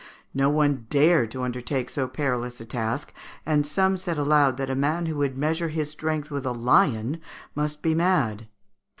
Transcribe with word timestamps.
No 0.33 0.49
one 0.49 0.87
dared 0.89 1.29
to 1.29 1.43
undertake 1.43 1.91
so 1.91 2.07
perilous 2.07 2.59
a 2.59 2.65
task, 2.65 3.13
and 3.45 3.67
some 3.67 3.97
said 3.97 4.17
aloud 4.17 4.57
that 4.57 4.67
the 4.67 4.75
man 4.75 5.05
who 5.05 5.17
would 5.17 5.37
measure 5.37 5.69
his 5.69 5.91
strength 5.91 6.31
with 6.31 6.43
a 6.47 6.51
lion 6.53 7.21
must 7.53 7.83
be 7.83 7.93
mad. 7.93 8.47